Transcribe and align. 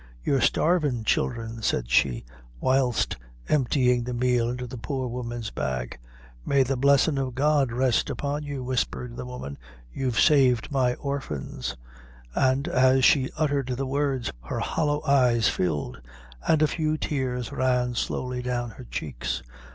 "You're 0.23 0.41
starvin', 0.41 1.03
childre," 1.03 1.61
said 1.61 1.91
she, 1.91 2.25
whilst 2.59 3.17
emptying 3.47 4.03
the 4.03 4.15
meal 4.15 4.49
into 4.49 4.65
the 4.65 4.79
poor 4.79 5.07
woman's 5.07 5.51
bag. 5.51 5.99
"May 6.43 6.63
the 6.63 6.75
blessin' 6.75 7.19
of 7.19 7.35
God 7.35 7.71
rest 7.71 8.09
upon 8.09 8.41
you," 8.41 8.63
whispered 8.63 9.15
the 9.15 9.27
woman, 9.27 9.59
"you've 9.93 10.19
saved 10.19 10.71
my 10.71 10.95
orphans;" 10.95 11.77
and, 12.33 12.67
as 12.67 13.05
she 13.05 13.29
uttered 13.37 13.67
the 13.67 13.85
words, 13.85 14.31
her 14.45 14.59
hollow 14.59 15.03
eyes 15.05 15.49
filled, 15.49 16.01
and 16.47 16.63
a 16.63 16.67
few 16.67 16.97
tears 16.97 17.51
ran 17.51 17.93
slowly 17.93 18.41
down 18.41 18.71
her 18.71 18.85
cheeks. 18.85 19.43